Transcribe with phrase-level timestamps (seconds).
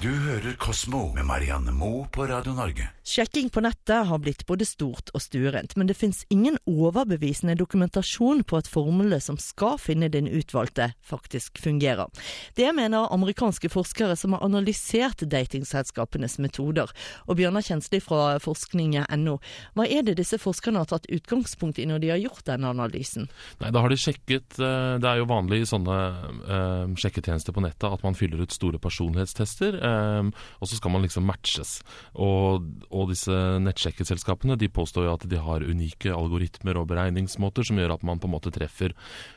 [0.00, 2.86] Du hører Kosmo med Marianne Moe på Radio Norge.
[3.04, 8.40] Sjekking på nettet har blitt både stort og stuerent, men det finnes ingen overbevisende dokumentasjon
[8.48, 12.08] på at formlene som skal finne din utvalgte, faktisk fungerer.
[12.56, 16.88] Det mener amerikanske forskere som har analysert datingselskapenes metoder.
[17.26, 19.36] Og Bjørnar Kjensli fra forskning.no,
[19.76, 23.28] hva er det disse forskerne har tatt utgangspunkt i når de har gjort denne analysen?
[23.60, 26.00] Nei, da har de sjekket eh, Det er jo vanlig i sånne
[26.46, 29.76] uh, sjekketjenester på nettet at man fyller ut store personlighetstester.
[29.90, 31.78] Um, og så skal man liksom matches.
[32.14, 37.80] Og, og disse nettsjekkeselskapene de påstår jo at de har unike algoritmer og beregningsmåter som
[37.80, 38.94] gjør at man på en måte treffer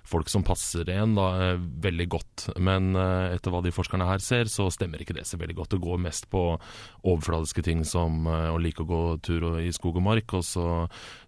[0.07, 2.47] folk som passer en da, eh, veldig godt.
[2.61, 5.75] Men uh, etter hva de forskerne her ser, så stemmer ikke det så veldig godt.
[5.75, 6.45] Det går mest på
[7.01, 10.67] overfladiske ting som uh, å like å gå tur i skog og mark, og så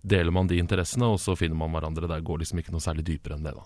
[0.05, 2.10] deler man de interessene, og så finner man hverandre.
[2.12, 3.66] Der går liksom ikke noe særlig dypere enn det, da.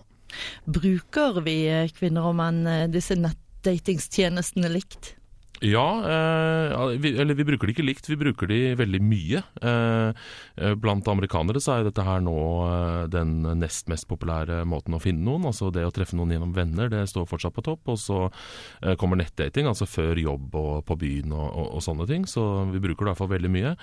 [0.70, 1.56] Bruker vi
[1.96, 5.16] kvinner og menn disse nettdatingstjenestene likt?
[5.60, 9.42] Ja, eh, vi, eller vi bruker de ikke likt, vi bruker de veldig mye.
[9.60, 10.20] Eh,
[10.56, 15.00] eh, blant amerikanere så er dette her nå eh, den nest mest populære måten å
[15.02, 15.44] finne noen.
[15.50, 17.92] Altså det å treffe noen gjennom venner, det står fortsatt på topp.
[17.92, 22.08] Og så eh, kommer nettdating, altså før jobb og på byen og, og, og, sånne
[22.08, 22.24] ting.
[22.24, 23.74] Så vi bruker det i hvert fall veldig mye.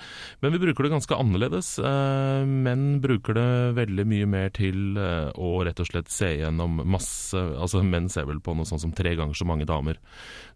[0.42, 1.70] Men vi bruker det ganske annerledes.
[1.78, 3.48] Eh, menn bruker det
[3.78, 8.40] veldig mye mer til å rett og slett se gjennom masse Altså menn ser vel
[8.42, 9.98] på noe sånn som tre ganger så mange damer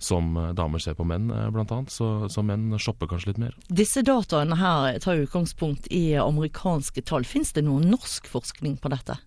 [0.03, 1.93] som damer ser på menn menn, eh, annet.
[1.93, 3.59] Så, så menn shopper kanskje litt mer.
[3.69, 7.29] Disse dataene her tar utgangspunkt i amerikanske tall.
[7.29, 9.21] Fins det noen norsk forskning på dette?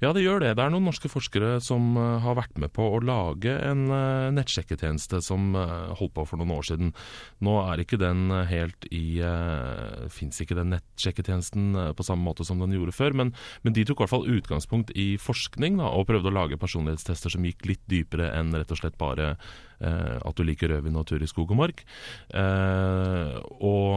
[0.00, 0.54] Ja, det gjør det.
[0.58, 4.30] Det er noen norske forskere som uh, har vært med på å lage en uh,
[4.34, 6.92] nettsjekketjeneste som uh, holdt på for noen år siden.
[7.44, 9.20] Nå er ikke den helt i
[10.12, 13.32] Fins ikke den nettsjekketjenesten på samme måte som den gjorde før, men,
[13.64, 17.32] men, de tok i hvert fall utgangspunkt i forskning da, og prøvde å lage personlighetstester
[17.34, 19.34] som gikk litt dypere enn rett og slett bare
[19.80, 21.78] at du liker rødvin og tur i skog og mark.
[22.36, 23.94] Og,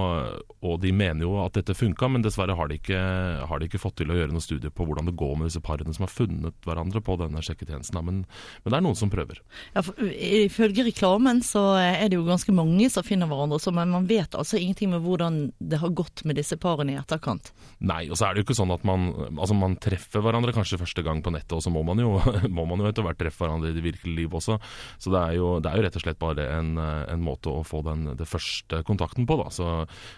[0.64, 3.02] og, de mener jo at dette funka, men dessverre har de, ikke,
[3.50, 5.63] har de ikke fått til å gjøre noe studie på hvordan det går med disse
[5.64, 8.00] parene som har funnet hverandre på denne sjekketjenesten.
[8.04, 8.22] Men,
[8.64, 9.42] men det er noen som prøver.
[9.74, 13.94] Ja, for, Ifølge reklamen så er det jo ganske mange som finner hverandre, så, men
[13.94, 17.54] man vet altså ingenting med hvordan det har gått med disse parene i etterkant.
[17.84, 20.82] Nei, og så er det jo ikke sånn at man, altså man treffer hverandre kanskje
[20.82, 22.16] første gang på nettet, og så må man jo,
[22.58, 24.60] må man jo etter hvert treffe hverandre i det virkelige liv også.
[25.02, 27.66] Så det er jo, det er jo rett og slett bare en, en måte å
[27.68, 29.50] få den den første kontakten på, da.
[29.54, 29.70] Så,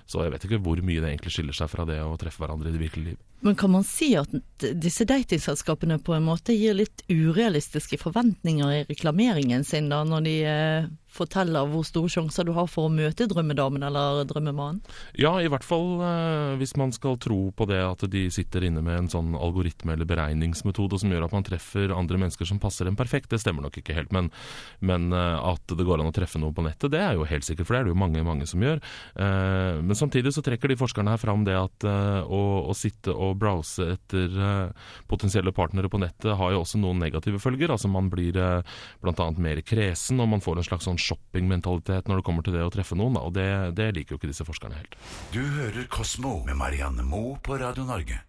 [0.05, 2.71] så jeg vet ikke hvor mye det egentlig skiller seg fra det å treffe hverandre
[2.71, 3.23] i det virkelige liv.
[3.45, 4.31] Men kan man si at
[4.81, 5.05] disse
[5.35, 10.87] datingselskapene på en måte gir litt urealistiske forventninger i reklameringen sin, da, når de eh,
[11.15, 14.81] forteller hvor store sjanser du har for å møte drømmedamen eller drømmemannen?
[15.19, 18.83] Ja, i hvert fall eh, hvis man skal tro på det at de sitter inne
[18.85, 22.89] med en sånn algoritme eller beregningsmetode som gjør at man treffer andre mennesker som passer
[22.89, 23.31] en perfekt.
[23.31, 24.31] Det stemmer nok ikke helt, men,
[24.85, 27.47] men eh, at det går an å treffe noe på nettet, det er jo helt
[27.47, 28.83] sikkert, for det er det jo mange, mange som gjør.
[29.15, 33.37] Eh, men samtidig så trekker de forskerne her fram det at å, å sitte og
[33.39, 34.31] browse etter
[35.09, 37.71] potensielle partnere på nettet har jo også noen negative følger.
[37.73, 39.27] Altså man blir bl.a.
[39.41, 42.71] mer kresen, og man får en slags sånn shoppingmentalitet når det kommer til det å
[42.73, 44.97] treffe noen, og det, det liker jo ikke disse forskerne helt.
[45.35, 48.21] Du hører Kosmo med Marianne Moe på Radio Norge.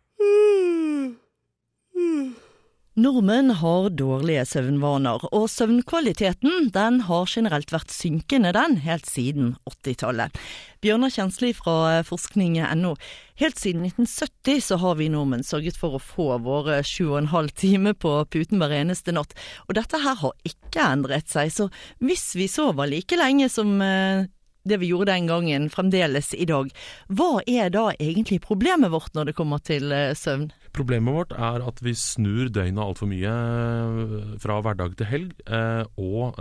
[2.96, 10.38] Nordmenn har dårlige søvnvaner, og søvnkvaliteten den har generelt vært synkende den helt siden 80-tallet.
[10.80, 12.94] Bjørnar Kjensli fra forskning.no.
[13.36, 17.30] Helt siden 1970 så har vi nordmenn sørget for å få våre sju og en
[17.34, 19.36] halv time på puten hver eneste natt.
[19.68, 21.68] Og dette her har ikke endret seg, så
[22.00, 24.24] hvis vi sover like lenge som eh,
[24.66, 26.72] det vi gjorde den gangen, fremdeles i dag.
[27.12, 30.48] Hva er da egentlig problemet vårt når det kommer til eh, søvn?
[30.76, 35.32] Problemet vårt er at vi snur døgnet altfor mye eh, fra hverdag til helg.
[35.46, 36.36] Eh, og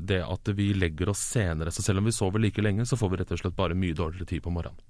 [0.00, 1.74] det at vi legger oss senere.
[1.74, 3.96] Så selv om vi sover like lenge, så får vi rett og slett bare mye
[3.98, 4.80] dårligere tid på morgenen.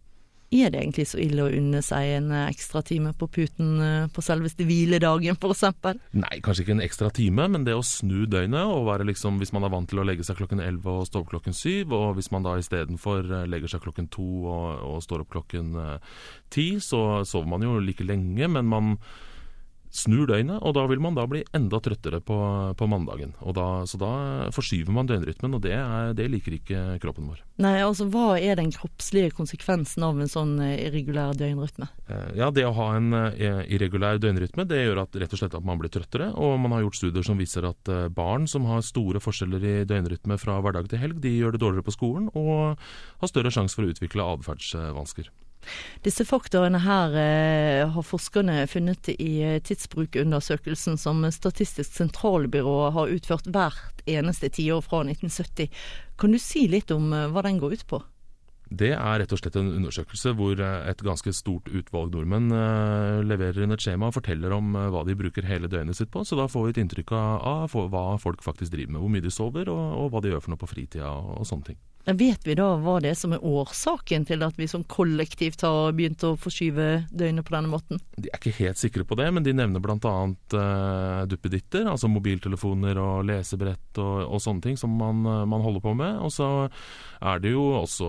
[0.53, 4.11] Er det egentlig så ille å unne seg en eh, ekstra time på puten eh,
[4.13, 5.65] på selveste hviledagen f.eks.?
[6.13, 9.55] Nei, kanskje ikke en ekstra time, men det å snu døgnet og være liksom Hvis
[9.57, 12.19] man er vant til å legge seg klokken 11 og stå opp klokken 7, og
[12.19, 15.73] hvis man da istedenfor eh, legger seg klokken 2 og, og står opp klokken
[16.53, 18.97] 10, så sover man jo like lenge, men man
[19.93, 22.37] snur døgnet, og da vil man da bli enda trøttere på,
[22.79, 23.35] på mandagen.
[23.53, 24.13] Da, så da
[24.55, 27.43] forskyver man døgnrytmen, og det, er, det, liker ikke kroppen vår.
[27.63, 31.91] Nei, altså Hva er den kroppslige konsekvensen av en sånn eh, irregulær døgnrytme?
[32.09, 35.59] Eh, ja, Det å ha en eh, irregulær døgnrytme det gjør at rett og slett
[35.61, 36.31] at man blir trøttere.
[36.41, 40.41] Og man har gjort studier som viser at barn som har store forskjeller i døgnrytme
[40.41, 43.85] fra hverdag til helg, de gjør det dårligere på skolen og har større sjanse for
[43.85, 45.29] å utvikle atferdsvansker.
[46.03, 53.51] Disse faktorene her eh, har forskerne funnet i eh, tidsbrukundersøkelsen som Statistisk sentralbyrå har utført
[53.53, 55.71] hvert eneste tiår fra 1970.
[56.19, 58.03] Kan du si litt om eh, hva den går ut på?
[58.73, 62.51] Det er rett og slett en undersøkelse hvor eh, et ganske stort utvalg nordmenn
[63.29, 66.25] leverer inn et skjema og forteller om hva de bruker hele døgnet sitt på.
[66.27, 69.05] Så da får vi et inntrykk av, hva folk faktisk driver med.
[69.05, 71.83] Hvor mye de sover og, hva de gjør for noe på fritida og sånne ting.
[72.03, 75.93] Vet vi da hva det er som er årsaken til at vi som kollektivt har
[75.95, 78.01] begynt å forskyve døgnet på denne måten?
[78.17, 79.97] De er ikke helt sikre på det, men de nevner bl.a.
[80.03, 85.93] Uh, duppeditter, altså mobiltelefoner og lesebrett og, og sånne ting som man, man, holder på
[85.95, 86.19] med.
[86.27, 86.49] Og så
[87.23, 88.09] er det jo også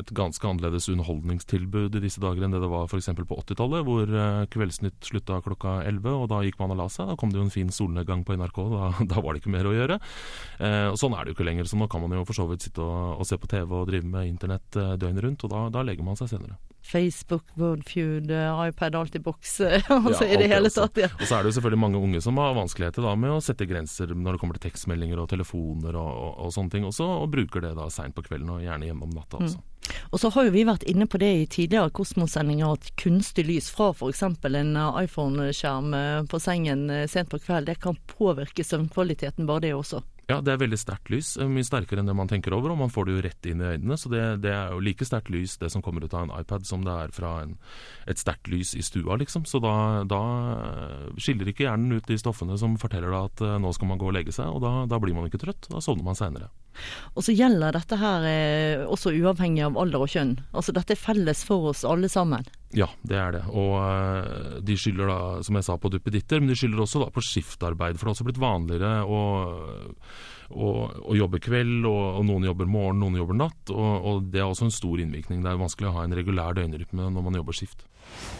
[0.00, 3.12] et ganske annerledes underholdningstilbud i disse dager enn det det var f.eks.
[3.12, 7.12] på 80-tallet, hvor uh, Kveldsnytt slutta klokka 11, og da gikk man og la seg.
[7.12, 9.68] Da kom det jo en fin solnedgang på NRK, da, da var det ikke mer
[9.68, 10.00] å gjøre.
[10.56, 12.48] Uh, og Sånn er det jo ikke lenger, så nå kan man jo for så
[12.48, 15.52] vidt sitte og, og se på TV og drive med internett uh, døgnet rundt, og
[15.52, 16.58] da, da legger man seg senere.
[16.84, 18.28] Facebook, Wordfeud,
[18.68, 19.60] iPad, alt i boks.
[19.60, 20.98] altså ja, i det hele tatt.
[21.00, 21.08] Ja.
[21.16, 23.64] Og så er det jo selvfølgelig mange unge som har vanskeligheter da med å sette
[23.68, 27.30] grenser når det kommer til tekstmeldinger og telefoner og, og, og sånne ting også, og
[27.32, 29.62] bruker det da seint på kvelden og gjerne hjemme om natta også.
[29.62, 29.70] Mm.
[30.10, 33.70] Og så har jo vi vært inne på det i tidligere Kosmos-sendinger at kunstig lys
[33.72, 34.22] fra f.eks.
[34.24, 39.74] en iPhone-skjerm eh, på sengen eh, sent på kveld, det kan påvirke søvnkvaliteten, bare det
[39.76, 40.04] også.
[40.24, 41.34] Ja, det er veldig sterkt lys.
[41.36, 43.60] Eh, mye sterkere enn det man tenker over, og man får det jo rett inn
[43.60, 43.98] i øynene.
[44.00, 46.64] Så det, det er jo like sterkt lys det som kommer ut av en iPad
[46.68, 47.56] som det er fra en,
[48.08, 49.44] et sterkt lys i stua, liksom.
[49.48, 49.74] Så da,
[50.08, 50.22] da,
[51.20, 54.08] skiller ikke hjernen ut de stoffene som forteller deg at uh, nå skal man gå
[54.08, 55.68] og legge seg, og da, da blir man ikke trøtt.
[55.68, 56.48] Da sovner man seinere.
[57.14, 60.38] Og så gjelder dette her eh, også uavhengig av alder og kjønn.
[60.56, 62.48] Altså dette er felles for oss alle sammen.
[62.74, 63.42] Ja, det er det.
[63.54, 67.10] Og uh, de skylder da, som jeg sa, på duppeditter, men de skylder også da
[67.14, 67.98] på skiftarbeid.
[67.98, 69.20] For det har også blitt vanligere å,
[70.50, 70.72] å,
[71.14, 73.62] å jobbe kveld, og, og, noen jobber morgen, noen jobber natt.
[73.74, 75.44] Og, og, det er også en stor innvirkning.
[75.44, 77.86] Det er vanskelig å ha en regulær døgnrytme når man jobber skift.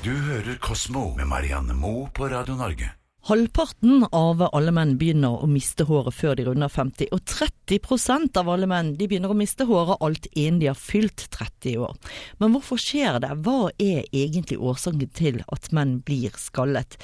[0.05, 2.93] Du hører Kosmo med Marianne Moe på Radio Norge.
[3.25, 8.51] Halvparten av alle menn begynner å miste håret før de runder 50, og 30% av
[8.53, 11.95] alle menn begynner å miste håret alt innen de har fylt 30 år.
[12.37, 13.31] Men hvorfor skjer det?
[13.47, 16.99] Hva er egentlig årsaken til at menn blir skallet?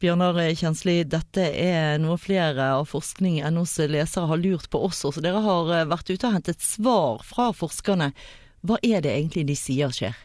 [0.00, 5.24] Bjørnar Kjensli, dette er noe flere av forskning NOs lesere har lurt på også, så
[5.24, 8.14] dere har vært ute og hentet svar fra forskerne.
[8.64, 10.16] Hva er det egentlig de sier skjer?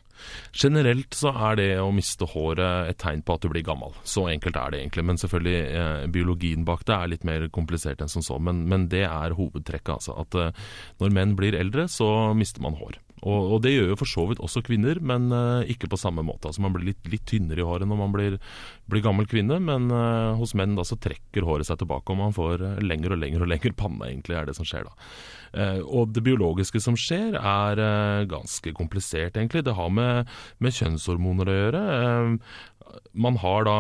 [0.52, 3.96] Generelt så er det å miste håret et tegn på at du blir gammel.
[4.04, 5.06] Så enkelt er det egentlig.
[5.08, 8.40] Men selvfølgelig, eh, biologien bak det er litt mer komplisert enn som så.
[8.40, 10.18] Men, men det er hovedtrekket, altså.
[10.22, 10.68] At eh,
[11.02, 13.00] når menn blir eldre, så mister man hår.
[13.22, 16.24] Og, og, det gjør jo for så vidt også kvinner, men uh, ikke på samme
[16.26, 16.50] måte.
[16.50, 18.40] Altså Man blir litt, litt tynnere i håret når man blir,
[18.90, 22.36] blir gammel kvinne, men uh, hos menn da så trekker håret seg tilbake, og man
[22.36, 24.96] får uh, lengre og lengre og lengre panne, egentlig, er det som skjer da.
[25.84, 29.66] og det biologiske som skjer, er ganske komplisert, egentlig.
[29.68, 30.30] Det har med,
[30.64, 31.82] med kjønnshormoner å gjøre
[33.16, 33.76] man har da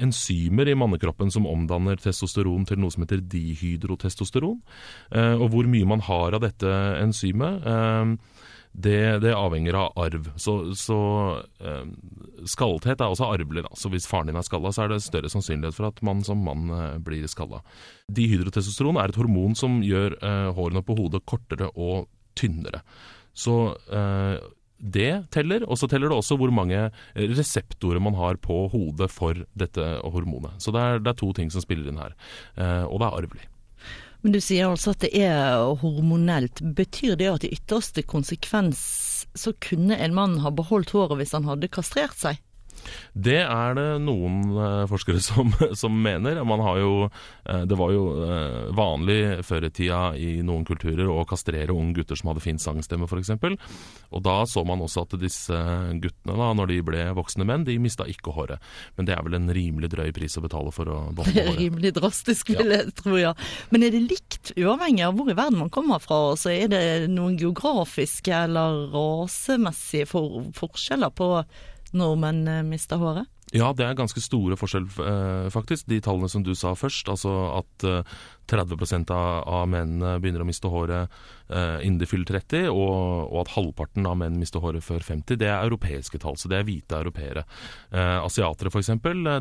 [0.00, 4.62] enzymer i mannekroppen som omdanner testosteron til noe som heter dihydrotestosteron.
[5.12, 6.70] og hvor mye man har av dette
[7.02, 7.66] enzymet
[8.76, 10.28] det, det, avhenger av arv.
[10.36, 10.98] Så, så
[11.64, 11.84] eh,
[12.48, 13.64] skallethet er også arvelig.
[13.64, 13.72] Da.
[13.78, 16.42] Så hvis faren din er skalla, så er det større sannsynlighet for at man som
[16.44, 17.62] mann eh, blir skalla.
[18.12, 22.82] Dihydrotestosteron er et hormon som gjør eh, hårene på hodet kortere og tynnere.
[23.36, 23.56] Så
[23.88, 24.36] eh,
[24.76, 29.46] det teller, og så teller det også hvor mange reseptorer man har på hodet for
[29.56, 30.60] dette hormonet.
[30.60, 32.16] Så det er, det er to ting som spiller inn her,
[32.60, 33.48] eh, og det er arvelig.
[34.26, 36.58] Men du sier altså at det er hormonelt.
[36.74, 38.80] Betyr det at i ytterste konsekvens
[39.38, 42.40] så kunne en mann ha beholdt håret hvis han hadde kastrert seg?
[43.12, 46.42] Det er det noen uh, forskere som, som, mener.
[46.46, 51.08] Man har jo, uh, det var jo uh, vanlig før i tida i noen kulturer
[51.10, 53.32] å kastrere unge gutter som hadde fin sangstemme f.eks.
[54.14, 55.56] Og da så man også at disse
[56.02, 58.62] guttene, da, når de ble voksne menn, de mista ikke håret.
[58.96, 61.60] Men det er vel en rimelig drøy pris å betale for å beholde håret.
[61.62, 63.34] Rimelig drastisk, vil jeg tro, ja.
[63.72, 66.20] Men er det likt uavhengig av hvor i verden man kommer fra?
[66.38, 71.30] Så er det noen geografiske eller rasemessige for forskjeller på
[71.98, 73.28] nordmenn eh, mister håret?
[73.54, 75.86] Ja, det er ganske store forskjell, eh, faktisk.
[75.86, 77.84] De tallene som du sa først, altså at
[78.50, 81.14] 30 eh, av, av mennene begynner å miste håret
[81.46, 85.46] innen de fyller 30, og, og, at halvparten av menn mister håret før 50, det
[85.46, 86.34] er europeiske tall.
[86.34, 87.46] Så det er hvite europeere.
[87.94, 88.90] Eh, asiatere f.eks.,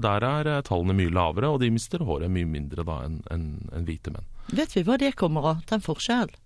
[0.06, 3.90] der er tallene mye lavere, og de mister håret mye mindre da enn en, en
[3.90, 4.30] hvite menn.
[4.54, 6.38] Vet vi hva det kommer av, den forskjellen?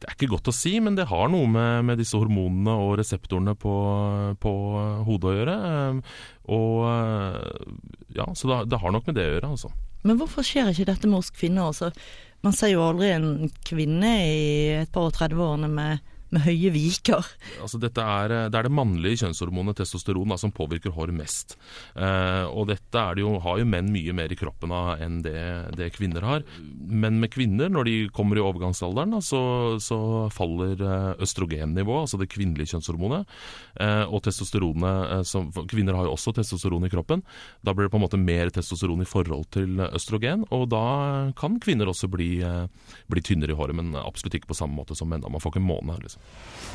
[0.00, 2.94] Det er ikke godt å si, men det har noe med, med disse hormonene og
[3.00, 3.74] reseptorene på,
[4.40, 4.52] på,
[5.04, 5.56] hodet å gjøre.
[5.68, 6.00] Ehm,
[6.56, 7.66] og eh,
[8.16, 9.72] ja, Så det, det, har nok med det å gjøre, altså.
[10.08, 11.68] Men hvorfor skjer ikke dette med oss kvinner?
[11.68, 11.90] Altså,
[12.40, 14.40] man ser jo aldri en kvinne i
[14.78, 17.26] et par og 30 årene med med høye viker.
[17.62, 21.56] Altså dette er, det er det mannlige kjønnshormonet testosteron da, som påvirker håret mest.
[21.94, 25.40] Eh, og dette det jo, har jo menn mye mer i kroppen av enn det,
[25.78, 26.44] det, kvinner har.
[26.60, 29.42] Men med kvinner, når de kommer i overgangsalderen, da, så,
[29.82, 29.98] så,
[30.34, 33.38] faller eh, østrogennivået, altså det kvinnelige kjønnshormonet,
[33.80, 37.24] eh, og testosteronet eh, som, Kvinner har jo også testosteron i kroppen.
[37.66, 40.84] Da blir det på en måte mer testosteron i forhold til østrogen, og da
[41.38, 44.96] kan kvinner også bli, eh, bli tynnere i håret, men absolutt ikke på samme måte
[44.98, 45.26] som menn.
[45.26, 45.98] Man får ikke måne.
[46.00, 46.19] Liksom.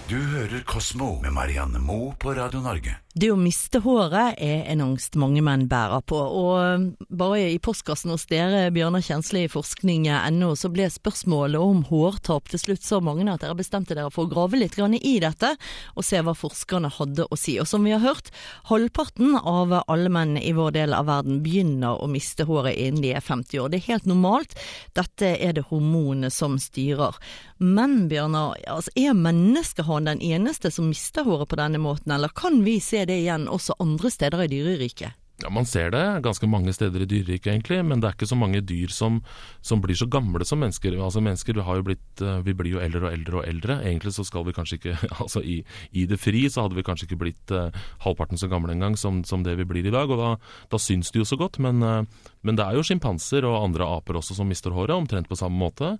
[0.09, 3.04] Du hører Kosmo med Marianne Moe på Radio Norge.
[3.15, 8.11] Det å miste håret er en angst mange menn bærer på, og bare i postkassen
[8.11, 13.23] hos dere, Bjørnar Kjensli i forskning.no, så ble spørsmålet om hårtap til slutt så mange
[13.31, 15.53] at dere bestemte dere for å grave litt i dette,
[15.95, 17.55] og se hva forskerne hadde å si.
[17.63, 18.33] Og som vi har hørt,
[18.67, 23.15] halvparten av alle menn i vår del av verden begynner å miste håret innen de
[23.15, 23.71] er 50 år.
[23.71, 24.59] Det er helt normalt,
[24.91, 27.15] dette er det hormonene som styrer.
[27.63, 32.59] Men Bjørnar, altså, er menneskehånd den eneste som mister håret på denne måten, eller kan
[32.67, 35.15] vi se det igjen også andre steder i dyreriket?
[35.43, 38.37] Ja, Man ser det ganske mange steder i dyreriket, egentlig, men det er ikke så
[38.39, 39.17] mange dyr som,
[39.59, 40.95] som, blir så gamle som mennesker.
[40.95, 43.75] Altså Mennesker har jo blitt, eh, vi blir jo eldre og eldre og eldre.
[43.83, 45.57] Egentlig så skal vi kanskje ikke altså i,
[45.91, 47.67] i det fri så hadde vi kanskje ikke blitt uh,
[48.05, 50.07] halvparten så gamle engang som, som det vi blir i dag.
[50.07, 50.29] Og da,
[50.71, 53.89] da syns det jo så godt, men, uh, men det er jo sjimpanser og andre
[53.97, 55.97] aper også som mister håret, omtrent på samme måte.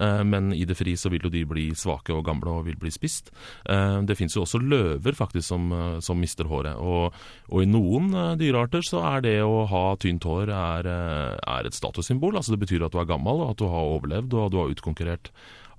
[0.00, 2.80] Uh, men i det fri så vil jo de bli svake og gamle og vil
[2.80, 3.28] bli spist.
[3.68, 5.68] det fins jo også løver faktisk som,
[6.00, 6.78] som mister håret.
[6.80, 7.12] Og,
[7.52, 11.66] og i noen dyrearter arter så er det å ha tynt hår er, eh, er
[11.66, 12.36] et statussymbol.
[12.36, 14.58] Altså Det betyr at du er gammel, og at du har overlevd og at du
[14.58, 15.30] har utkonkurrert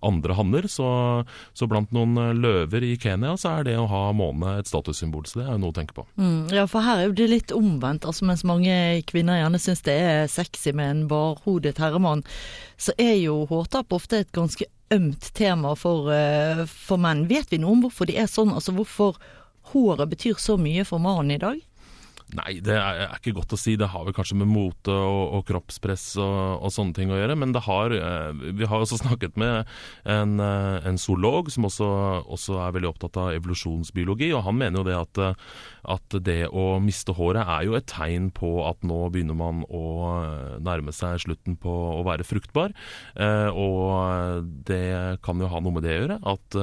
[0.02, 0.68] andre hanner.
[0.68, 4.68] Så, så, blant noen eh, løver i Kenya så er det å ha måne et
[4.68, 5.26] statussymbol.
[5.26, 6.06] Så det er jo noe å tenke på.
[6.18, 8.06] Mm, ja, for her er jo det litt omvendt.
[8.06, 12.24] Altså Mens mange kvinner gjerne syns det er sexy med en barhodet herremann,
[12.78, 17.28] så er jo hårtap ofte et ganske ømt tema for, uh, for menn.
[17.30, 18.56] Vet vi noe om hvorfor de er sånn?
[18.56, 19.20] Altså hvorfor
[19.70, 21.60] håret betyr så mye for mannen i dag?
[22.38, 23.74] Nei, det er, er, ikke godt å si.
[23.80, 27.38] Det har vel kanskje med mote og, og kroppspress og, og, sånne ting å gjøre.
[27.42, 29.66] Men det har eh, Vi har også snakket med
[30.06, 31.88] en, eh, en zoolog som også,
[32.30, 35.22] også, er veldig opptatt av evolusjonsbiologi, og han mener jo det at,
[35.96, 39.84] at, det å miste håret er jo et tegn på at nå begynner man å
[40.62, 42.76] nærme seg slutten på å være fruktbar.
[43.18, 46.20] Eh, og det kan jo ha noe med det å gjøre.
[46.30, 46.60] At,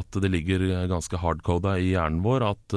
[0.00, 2.76] at det ligger ganske hardcoda i hjernen vår at,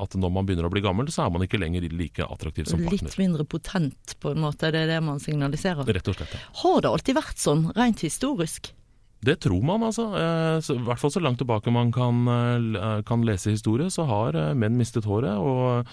[0.00, 2.82] at når man begynner å bli gammel, så er man ikke lenger like attraktiv som
[2.82, 3.08] partner.
[3.10, 4.72] Litt mindre potent, på en måte.
[4.72, 5.86] Det er det man signaliserer.
[5.86, 6.36] Rett og slett.
[6.36, 6.44] Ja.
[6.64, 8.72] Har det alltid vært sånn, rent historisk?
[9.20, 10.06] Det tror man, altså.
[10.16, 14.36] Eh, I hvert fall så langt tilbake man kan, eh, kan lese historie, så har
[14.36, 15.36] eh, menn mistet håret.
[15.36, 15.86] og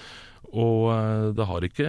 [0.48, 1.88] og eh, det har ikke,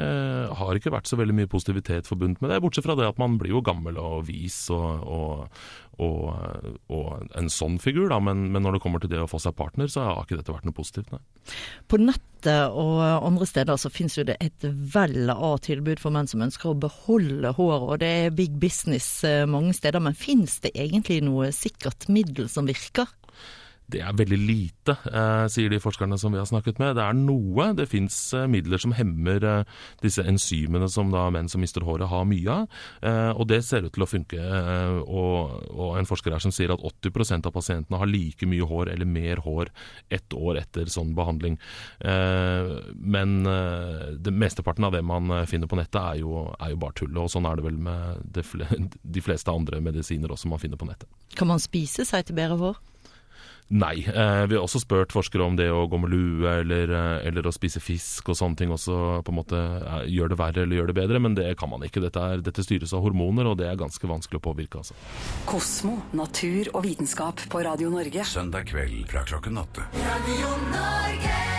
[0.58, 3.36] har ikke, vært så veldig mye positivitet forbundet med det, bortsett fra det at man
[3.40, 5.60] blir jo gammel og vis og, og,
[6.02, 8.18] og, og en sånn figur, da.
[8.22, 10.54] Men, men, når det kommer til det å få seg partner, så har ikke dette
[10.54, 11.22] vært noe positivt, nei.
[11.88, 16.30] På nettet og andre steder så finnes jo det et vell av tilbud for menn
[16.30, 20.02] som ønsker å beholde håret, og det er big business eh, mange steder.
[20.02, 23.10] Men finnes det egentlig noe sikkert middel som virker?
[23.88, 26.96] Det er veldig lite, eh, sier de forskerne som vi har snakket med.
[26.98, 27.70] Det er noe.
[27.72, 32.10] Det fins eh, midler som hemmer eh, disse enzymene som da menn som mister håret
[32.10, 32.68] har mye av.
[33.38, 34.38] Og det ser ut til å funke.
[35.08, 38.92] Og, og, en forsker her som sier at 80% av pasientene har like mye hår
[38.92, 39.70] eller mer hår
[40.12, 41.56] ett år etter sånn behandling.
[42.00, 46.98] Eh, men det mesteparten av det man finner på nettet er jo, er jo bare
[47.00, 47.16] tull.
[47.16, 48.36] Og sånn er det vel med
[49.16, 51.08] de fleste andre medisiner også man finner på nettet.
[51.38, 52.84] Kan man spise seg til bedre hår?
[53.68, 54.00] Nei.
[54.00, 57.44] Eh, vi har også spurt forskere om det å gå med lue eller, eh, eller,
[57.48, 60.80] å spise fisk og sånne ting også på en måte eh, gjør det verre eller
[60.80, 62.00] gjør det bedre, men det kan man ikke.
[62.00, 64.80] Dette, er, dette styres av hormoner, og det er ganske vanskelig å påvirke.
[64.80, 64.96] Altså.
[65.48, 68.24] Kosmo, natur og vitenskap på Radio Norge.
[68.24, 69.84] Søndag kveld fra klokken åtte.
[70.00, 71.57] Radio Norge!